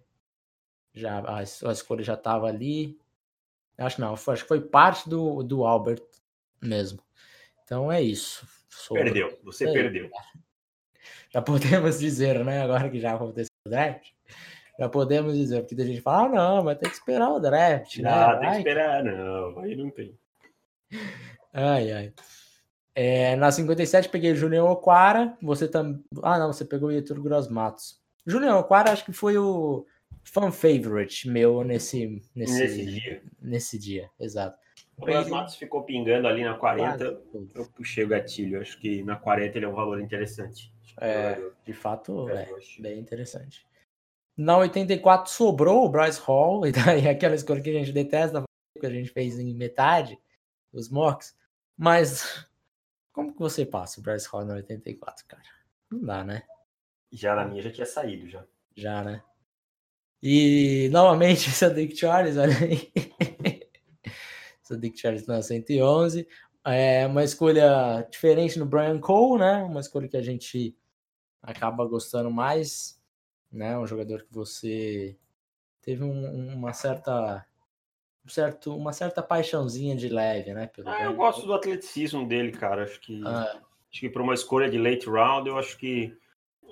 já 0.93 1.19
a, 1.19 1.39
a 1.39 1.43
escolha 1.43 2.03
já 2.03 2.13
estava 2.13 2.47
ali. 2.47 2.99
Acho 3.77 3.99
não, 3.99 4.13
acho 4.13 4.43
que 4.43 4.47
foi 4.47 4.61
parte 4.61 5.09
do, 5.09 5.41
do 5.41 5.65
Albert 5.65 6.03
mesmo. 6.61 6.99
Então 7.63 7.91
é 7.91 8.01
isso. 8.01 8.47
Sobre... 8.69 9.03
Perdeu, 9.03 9.39
você 9.43 9.67
é 9.67 9.71
perdeu. 9.71 10.09
Já 11.31 11.41
podemos 11.41 11.99
dizer, 11.99 12.43
né? 12.45 12.61
Agora 12.61 12.89
que 12.89 12.97
já 12.97 13.13
aconteceu 13.13 13.51
o 13.67 13.69
draft, 13.69 14.09
já 14.79 14.87
podemos 14.87 15.35
dizer, 15.35 15.61
porque 15.61 15.81
a 15.81 15.85
gente 15.85 15.99
fala, 15.99 16.27
ah, 16.27 16.29
não, 16.29 16.63
vai 16.63 16.75
ter 16.77 16.87
que 16.87 16.95
esperar 16.95 17.29
o 17.29 17.41
draft, 17.41 17.97
né? 17.97 18.09
Ah, 18.09 18.37
tem 18.37 18.51
que 18.51 18.57
esperar, 18.57 19.03
não, 19.03 19.59
aí 19.59 19.75
não 19.75 19.89
tem. 19.89 20.17
Ai, 21.51 21.91
ai. 21.91 22.13
É, 22.93 23.35
na 23.37 23.49
57 23.49 24.09
peguei 24.09 24.33
o 24.33 24.35
Julião 24.35 24.67
Oquara. 24.67 25.37
Você 25.41 25.69
também. 25.69 26.03
Ah, 26.21 26.37
não, 26.37 26.51
você 26.51 26.65
pegou 26.65 26.89
o 26.89 26.91
Ietur 26.91 27.21
Gross 27.21 27.47
Matos. 27.47 28.01
Julião 28.25 28.59
Oquara 28.59 28.91
acho 28.91 29.05
que 29.05 29.13
foi 29.13 29.37
o 29.37 29.85
fan 30.21 30.51
favorite 30.51 31.29
meu 31.29 31.63
nesse, 31.63 32.21
nesse, 32.35 32.59
nesse 32.59 32.85
dia. 32.85 33.23
Nesse 33.41 33.79
dia, 33.79 34.09
exato. 34.19 34.57
O 34.97 35.05
Gross 35.05 35.27
Matos 35.27 35.55
ficou 35.55 35.83
pingando 35.83 36.27
ali 36.27 36.43
na 36.43 36.55
40. 36.55 37.21
eu 37.53 37.65
puxei 37.75 38.03
o 38.03 38.07
gatilho. 38.07 38.61
Acho 38.61 38.79
que 38.79 39.03
na 39.03 39.15
40 39.15 39.57
ele 39.57 39.65
é 39.65 39.67
um 39.67 39.73
valor 39.73 39.99
interessante. 40.01 40.73
É, 40.99 41.37
de 41.65 41.73
fato, 41.73 42.29
é, 42.29 42.47
bem 42.79 42.99
interessante. 42.99 43.65
Na 44.37 44.57
84 44.57 45.31
sobrou 45.31 45.85
o 45.85 45.89
Bryce 45.89 46.19
Hall, 46.21 46.65
e 46.67 46.71
daí 46.71 47.07
aquela 47.07 47.35
escolha 47.35 47.61
que 47.61 47.69
a 47.69 47.73
gente 47.73 47.91
detesta, 47.91 48.43
que 48.79 48.85
a 48.85 48.89
gente 48.89 49.09
fez 49.09 49.37
em 49.39 49.53
metade, 49.53 50.17
os 50.71 50.89
mocks. 50.89 51.35
Mas 51.77 52.47
como 53.11 53.33
que 53.33 53.39
você 53.39 53.65
passa 53.65 53.99
o 53.99 54.03
Bryce 54.03 54.27
Hall 54.29 54.45
na 54.45 54.55
84, 54.55 55.25
cara? 55.25 55.43
Não 55.91 56.01
dá, 56.03 56.23
né? 56.23 56.43
Já 57.11 57.35
na 57.35 57.45
minha 57.45 57.61
já 57.61 57.71
tinha 57.71 57.85
saído, 57.85 58.27
já. 58.27 58.45
Já, 58.75 59.03
né? 59.03 59.23
E 60.21 60.89
novamente 60.91 61.49
é 61.63 61.69
Dick 61.69 61.95
Charles, 61.95 62.37
olha 62.37 62.57
aí. 62.57 62.91
Sadiq 64.65 64.97
Charles 64.99 65.27
na 65.27 65.41
111. 65.41 66.27
É 66.65 67.05
uma 67.05 67.23
escolha 67.23 68.05
diferente 68.09 68.57
no 68.57 68.65
Brian 68.65 68.99
Cole, 68.99 69.39
né? 69.39 69.63
Uma 69.63 69.79
escolha 69.79 70.07
que 70.07 70.17
a 70.17 70.21
gente 70.21 70.75
acaba 71.41 71.85
gostando 71.85 72.31
mais, 72.31 72.99
né? 73.51 73.77
Um 73.77 73.85
jogador 73.85 74.23
que 74.23 74.33
você 74.33 75.15
teve 75.81 76.03
um, 76.03 76.55
uma 76.55 76.73
certa 76.73 77.45
um 78.25 78.29
certo, 78.29 78.75
uma 78.75 78.91
certa 78.91 79.21
paixãozinha 79.21 79.95
de 79.95 80.09
leve, 80.09 80.51
né? 80.53 80.65
Pelo 80.65 80.89
ah, 80.89 81.03
eu 81.03 81.13
gosto 81.13 81.45
do 81.45 81.53
atleticismo 81.53 82.27
dele, 82.27 82.51
cara. 82.51 82.83
Acho 82.83 82.99
que 82.99 83.21
ah. 83.23 83.61
acho 83.91 83.99
que 83.99 84.09
para 84.09 84.23
uma 84.23 84.33
escolha 84.33 84.67
de 84.67 84.79
late 84.79 85.07
round, 85.07 85.47
eu 85.47 85.59
acho 85.59 85.77
que 85.77 86.17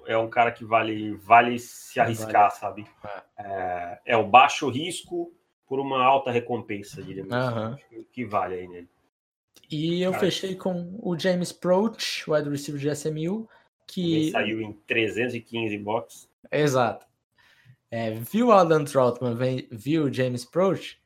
é 0.08 0.18
um 0.18 0.30
cara 0.30 0.52
que 0.52 0.66
vale 0.66 1.14
vale 1.18 1.60
se 1.60 2.00
arriscar, 2.00 2.50
vale. 2.50 2.60
sabe? 2.60 2.88
Ah. 3.04 3.24
É, 3.38 4.02
é, 4.14 4.18
o 4.18 4.28
baixo 4.28 4.68
risco 4.70 5.32
por 5.68 5.80
uma 5.80 6.04
alta 6.04 6.32
recompensa, 6.32 7.02
diria 7.02 7.24
uhum. 7.24 7.76
que, 7.76 8.04
que 8.12 8.26
vale 8.26 8.56
aí 8.56 8.68
nele. 8.68 8.90
E 9.70 10.02
eu 10.02 10.12
cara, 10.12 10.26
fechei 10.26 10.56
com 10.56 11.00
o 11.02 11.18
James 11.18 11.52
Proach, 11.52 12.30
wide 12.30 12.50
receiver 12.50 12.80
de 12.80 12.90
SMU, 12.90 13.50
que 13.88 14.32
saiu 14.32 14.62
em 14.62 14.74
315 14.88 15.78
box. 15.78 16.30
Exato. 16.52 17.06
É, 17.90 18.12
viu 18.12 18.48
o 18.48 18.52
Alan 18.52 18.84
Troutman, 18.86 19.36
viu 19.72 20.06
o 20.06 20.14
James 20.14 20.46
Proach, 20.46 21.00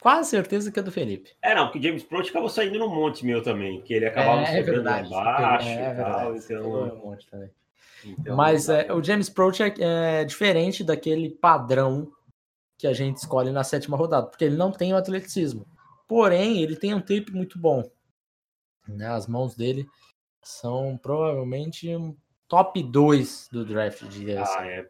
quase 0.00 0.30
certeza 0.30 0.72
que 0.72 0.78
é 0.78 0.82
do 0.82 0.90
Felipe. 0.90 1.32
É, 1.42 1.54
não, 1.54 1.66
porque 1.66 1.82
James 1.82 2.02
Proach 2.02 2.30
acabou 2.30 2.48
saindo 2.48 2.78
no 2.78 2.88
monte 2.88 3.24
meu 3.24 3.42
também, 3.42 3.80
que 3.82 3.94
ele 3.94 4.06
acabava 4.06 4.42
é, 4.42 4.60
é 4.60 4.80
lá 4.80 5.00
embaixo 5.00 5.68
é, 5.68 5.74
é 5.74 5.94
verdade, 5.94 6.38
então... 6.44 6.94
um 6.94 6.96
monte 6.96 7.26
também. 7.28 7.50
Então, 8.04 8.36
Mas 8.36 8.68
é, 8.68 8.92
o 8.92 9.02
James 9.02 9.28
Proach 9.28 9.62
é, 9.62 9.74
é, 9.78 10.24
diferente 10.24 10.84
daquele 10.84 11.30
padrão 11.30 12.12
que 12.78 12.86
a 12.86 12.92
gente 12.92 13.16
escolhe 13.16 13.50
na 13.50 13.64
sétima 13.64 13.96
rodada, 13.96 14.26
porque 14.26 14.44
ele 14.44 14.56
não 14.56 14.70
tem 14.70 14.92
o 14.92 14.96
atleticismo. 14.96 15.66
Porém, 16.06 16.62
ele 16.62 16.76
tem 16.76 16.94
um 16.94 17.00
tape 17.00 17.32
muito 17.32 17.58
bom. 17.58 17.82
Né? 18.86 19.08
As 19.08 19.26
mãos 19.26 19.56
dele 19.56 19.86
são 20.42 20.96
provavelmente 20.96 21.94
um 21.96 22.16
top 22.46 22.82
2 22.82 23.48
do 23.50 23.64
draft, 23.64 24.04
de 24.04 24.36
Ah, 24.36 24.66
é. 24.66 24.88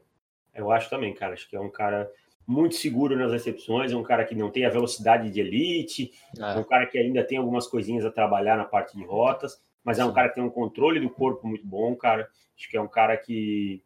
Eu 0.55 0.71
acho 0.71 0.91
também, 0.91 1.15
cara. 1.15 1.35
Acho 1.35 1.49
que 1.49 1.57
é 1.57 1.61
um 1.61 1.71
cara 1.71 2.11
muito 2.47 2.77
seguro 2.77 3.17
nas 3.17 3.33
recepções, 3.33 3.93
é 3.93 3.97
um 3.97 4.03
cara 4.03 4.25
que 4.25 4.35
não 4.35 4.51
tem 4.51 4.65
a 4.65 4.71
velocidade 4.71 5.31
de 5.31 5.41
elite, 5.41 6.13
é, 6.39 6.43
é 6.43 6.57
um 6.57 6.65
cara 6.65 6.87
que 6.87 6.97
ainda 6.97 7.25
tem 7.25 7.39
algumas 7.39 7.67
coisinhas 7.67 8.05
a 8.05 8.11
trabalhar 8.11 8.57
na 8.57 8.65
parte 8.65 8.97
de 8.97 9.05
rotas, 9.05 9.61
mas 9.83 9.99
é 9.99 10.05
um 10.05 10.13
cara 10.13 10.29
que 10.29 10.37
tem 10.37 10.45
um 10.45 10.51
controle 10.51 11.01
do 11.01 11.11
corpo 11.11 11.47
muito 11.47 11.67
bom, 11.67 11.97
cara. 11.97 12.29
Acho 12.57 12.71
que 12.71 12.77
é 12.77 12.81
um 12.81 12.89
cara 12.89 13.17
que, 13.17 13.83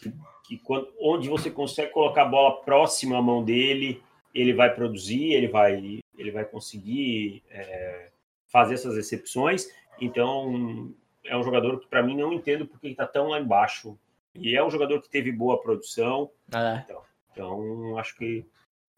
que, 0.00 0.12
que 0.46 0.58
quando, 0.58 0.88
onde 1.00 1.28
você 1.28 1.50
consegue 1.50 1.92
colocar 1.92 2.22
a 2.22 2.28
bola 2.28 2.60
próxima 2.62 3.18
à 3.18 3.22
mão 3.22 3.44
dele, 3.44 4.02
ele 4.34 4.52
vai 4.52 4.74
produzir, 4.74 5.32
ele 5.32 5.48
vai, 5.48 6.00
ele 6.16 6.30
vai 6.30 6.44
conseguir 6.44 7.42
é, 7.50 8.10
fazer 8.46 8.74
essas 8.74 8.96
recepções. 8.96 9.68
Então, 10.00 10.92
é 11.24 11.36
um 11.36 11.42
jogador 11.42 11.78
que, 11.80 11.86
para 11.86 12.02
mim, 12.02 12.16
não 12.16 12.32
entendo 12.32 12.66
porque 12.66 12.86
ele 12.86 12.94
está 12.94 13.06
tão 13.06 13.28
lá 13.28 13.40
embaixo. 13.40 13.98
E 14.34 14.56
é 14.56 14.64
um 14.64 14.70
jogador 14.70 15.00
que 15.02 15.10
teve 15.10 15.32
boa 15.32 15.60
produção. 15.60 16.30
É. 16.52 16.82
Então, 16.84 17.02
então, 17.32 17.98
acho 17.98 18.16
que, 18.16 18.44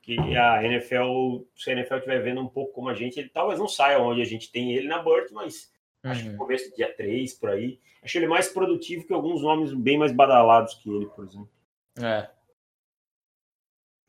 que 0.03 0.19
a 0.37 0.65
NFL, 0.65 1.45
se 1.57 1.71
a 1.71 1.73
NFL 1.75 1.97
estiver 1.97 2.23
vendo 2.23 2.41
um 2.41 2.49
pouco 2.49 2.73
como 2.73 2.89
a 2.89 2.95
gente, 2.95 3.19
ele 3.19 3.29
talvez 3.29 3.59
não 3.59 3.69
saia 3.69 3.99
onde 3.99 4.21
a 4.21 4.27
gente 4.27 4.51
tem 4.51 4.73
ele 4.73 4.89
na 4.89 5.03
Burt, 5.03 5.31
mas. 5.33 5.72
Acho 6.03 6.23
que 6.25 6.29
no 6.31 6.39
começo 6.39 6.71
do 6.71 6.77
dia 6.77 6.95
3, 6.95 7.35
por 7.35 7.51
aí. 7.51 7.81
Acho 8.03 8.19
ele 8.19 8.27
mais 8.27 8.49
produtivo 8.49 9.07
que 9.07 9.13
alguns 9.13 9.43
nomes 9.43 9.73
bem 9.73 9.99
mais 9.99 10.13
badalados 10.13 10.75
que 10.75 10.91
ele, 10.91 11.07
por 11.07 11.25
exemplo. 11.25 11.51
É. 11.97 12.29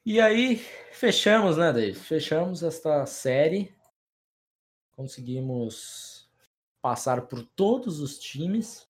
E 0.06 0.20
aí, 0.20 0.58
fechamos, 0.92 1.58
né, 1.58 1.72
Dave? 1.72 1.94
Fechamos 1.94 2.64
esta 2.64 3.06
série. 3.06 3.74
Conseguimos 4.92 6.30
passar 6.82 7.28
por 7.28 7.44
todos 7.44 8.00
os 8.00 8.20
times. 8.20 8.88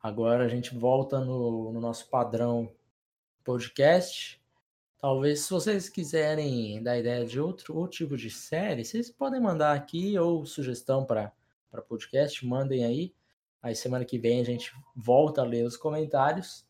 Agora 0.00 0.44
a 0.44 0.48
gente 0.48 0.76
volta 0.76 1.18
no, 1.18 1.72
no 1.72 1.80
nosso 1.80 2.08
padrão 2.08 2.72
podcast. 3.42 4.40
Talvez, 4.98 5.40
se 5.40 5.50
vocês 5.50 5.88
quiserem 5.88 6.82
dar 6.82 6.98
ideia 6.98 7.24
de 7.24 7.40
outro, 7.40 7.76
outro 7.76 7.98
tipo 7.98 8.16
de 8.16 8.30
série, 8.30 8.84
vocês 8.84 9.10
podem 9.10 9.40
mandar 9.40 9.74
aqui 9.74 10.18
ou 10.18 10.46
sugestão 10.46 11.04
para 11.04 11.32
podcast, 11.82 12.44
mandem 12.46 12.84
aí. 12.84 13.14
Aí 13.62 13.74
semana 13.74 14.04
que 14.04 14.18
vem 14.18 14.40
a 14.40 14.44
gente 14.44 14.72
volta 14.94 15.40
a 15.40 15.44
ler 15.44 15.64
os 15.64 15.76
comentários. 15.76 16.66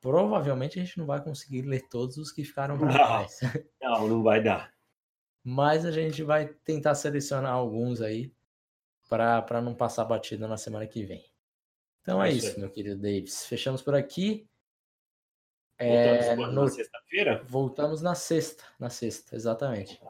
Provavelmente 0.00 0.78
a 0.78 0.84
gente 0.84 0.98
não 0.98 1.06
vai 1.06 1.22
conseguir 1.22 1.62
ler 1.62 1.88
todos 1.88 2.16
os 2.16 2.30
que 2.30 2.44
ficaram 2.44 2.78
para 2.78 2.92
trás. 2.92 3.40
Não, 3.80 4.08
não 4.08 4.22
vai 4.22 4.42
dar. 4.42 4.72
Mas 5.42 5.84
a 5.84 5.90
gente 5.90 6.22
vai 6.22 6.48
tentar 6.64 6.94
selecionar 6.94 7.52
alguns 7.52 8.00
aí 8.00 8.32
para 9.08 9.60
não 9.62 9.74
passar 9.74 10.04
batida 10.04 10.48
na 10.48 10.56
semana 10.56 10.86
que 10.86 11.04
vem. 11.04 11.24
Então 12.02 12.22
é, 12.22 12.28
é 12.28 12.32
isso, 12.32 12.58
meu 12.58 12.70
querido 12.70 13.00
Davis. 13.00 13.46
Fechamos 13.46 13.80
por 13.80 13.94
aqui. 13.94 14.48
É, 15.78 16.34
Voltamos 16.34 16.54
no... 16.54 16.62
na 16.62 16.68
sexta-feira? 16.68 17.44
Voltamos 17.46 18.02
na 18.02 18.14
sexta, 18.14 18.64
na 18.78 18.90
sexta, 18.90 19.36
exatamente. 19.36 20.00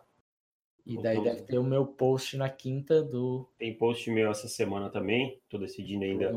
E 0.87 0.97
daí 1.03 1.21
deve 1.21 1.43
ter 1.43 1.59
o 1.59 1.65
meu 1.65 1.85
post 1.85 2.37
na 2.37 2.49
quinta 2.49 3.03
do. 3.03 3.49
Tem 3.59 3.75
post 3.75 4.09
meu 4.09 4.31
essa 4.31 4.47
semana 4.47 4.89
também. 4.89 5.41
Tô 5.49 5.59
decidindo 5.59 6.05
ainda. 6.05 6.33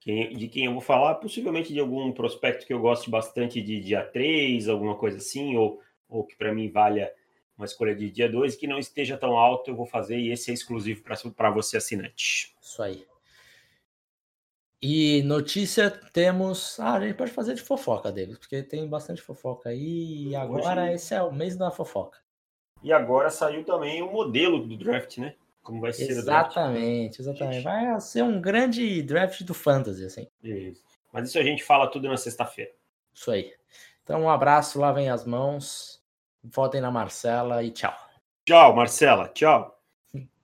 Quem, 0.00 0.34
de 0.34 0.48
quem 0.48 0.64
eu 0.64 0.72
vou 0.72 0.80
falar, 0.80 1.16
possivelmente 1.16 1.70
de 1.70 1.78
algum 1.78 2.10
prospecto 2.12 2.66
que 2.66 2.72
eu 2.72 2.80
goste 2.80 3.10
bastante 3.10 3.60
de 3.60 3.78
dia 3.78 4.02
3, 4.02 4.68
alguma 4.68 4.96
coisa 4.96 5.18
assim, 5.18 5.56
ou, 5.56 5.82
ou 6.08 6.24
que 6.24 6.34
para 6.34 6.54
mim 6.54 6.70
valha 6.70 7.12
uma 7.58 7.66
escolha 7.66 7.94
de 7.94 8.08
dia 8.10 8.28
2, 8.30 8.56
que 8.56 8.66
não 8.66 8.78
esteja 8.78 9.18
tão 9.18 9.36
alto, 9.36 9.70
eu 9.70 9.76
vou 9.76 9.84
fazer, 9.84 10.16
e 10.16 10.30
esse 10.30 10.50
é 10.50 10.54
exclusivo 10.54 11.02
para 11.36 11.50
você, 11.50 11.76
assinante. 11.76 12.54
Isso 12.62 12.80
aí. 12.80 13.04
E 14.80 15.22
notícia 15.24 15.90
temos. 15.90 16.78
Ah, 16.78 16.94
a 16.94 17.00
gente 17.00 17.16
pode 17.16 17.32
fazer 17.32 17.54
de 17.54 17.62
fofoca, 17.62 18.12
David, 18.12 18.38
porque 18.38 18.62
tem 18.62 18.88
bastante 18.88 19.20
fofoca 19.20 19.70
aí. 19.70 20.28
E 20.28 20.36
agora 20.36 20.84
Hoje... 20.84 20.92
esse 20.94 21.14
é 21.14 21.20
o 21.20 21.32
mês 21.32 21.56
da 21.56 21.70
fofoca. 21.70 22.18
E 22.82 22.92
agora 22.92 23.30
saiu 23.30 23.64
também 23.64 24.02
o 24.02 24.10
modelo 24.10 24.66
do 24.66 24.76
draft, 24.76 25.18
né? 25.18 25.34
Como 25.62 25.80
vai 25.80 25.92
ser 25.92 26.08
Exatamente, 26.08 27.20
exatamente. 27.20 27.62
Vai 27.62 28.00
ser 28.00 28.22
um 28.22 28.40
grande 28.40 29.02
draft 29.02 29.42
do 29.42 29.52
Fantasy, 29.52 30.04
assim. 30.04 30.26
Isso. 30.42 30.82
Mas 31.12 31.28
isso 31.28 31.38
a 31.38 31.42
gente 31.42 31.62
fala 31.62 31.86
tudo 31.90 32.08
na 32.08 32.16
sexta-feira. 32.16 32.70
Isso 33.12 33.30
aí. 33.30 33.52
Então, 34.02 34.22
um 34.22 34.30
abraço, 34.30 34.78
lavem 34.78 35.10
as 35.10 35.26
mãos, 35.26 36.02
votem 36.42 36.80
na 36.80 36.90
Marcela 36.90 37.62
e 37.62 37.70
tchau. 37.70 37.94
Tchau, 38.46 38.74
Marcela. 38.74 39.28
Tchau. 39.28 39.77